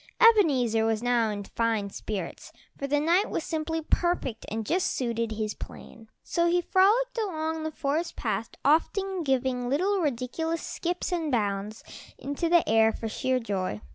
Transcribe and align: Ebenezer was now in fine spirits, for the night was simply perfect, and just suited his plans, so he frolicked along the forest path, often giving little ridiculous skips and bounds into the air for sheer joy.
Ebenezer 0.19 0.83
was 0.83 1.03
now 1.03 1.29
in 1.29 1.43
fine 1.43 1.91
spirits, 1.91 2.51
for 2.75 2.87
the 2.87 2.99
night 2.99 3.29
was 3.29 3.43
simply 3.43 3.83
perfect, 3.83 4.47
and 4.49 4.65
just 4.65 4.87
suited 4.87 5.33
his 5.33 5.53
plans, 5.53 6.07
so 6.23 6.47
he 6.47 6.59
frolicked 6.59 7.19
along 7.19 7.61
the 7.61 7.69
forest 7.71 8.15
path, 8.15 8.49
often 8.65 9.21
giving 9.21 9.69
little 9.69 9.99
ridiculous 10.01 10.63
skips 10.63 11.11
and 11.11 11.31
bounds 11.31 11.83
into 12.17 12.49
the 12.49 12.67
air 12.67 12.91
for 12.91 13.07
sheer 13.07 13.39
joy. 13.39 13.79